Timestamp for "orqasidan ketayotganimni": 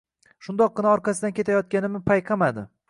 0.93-2.05